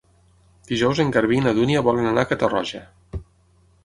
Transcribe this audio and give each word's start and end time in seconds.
Dijous 0.69 1.01
en 1.03 1.11
Garbí 1.17 1.37
i 1.39 1.43
na 1.47 1.53
Dúnia 1.57 1.83
volen 1.87 2.07
anar 2.13 2.23
a 2.27 2.31
Catarroja. 2.31 2.81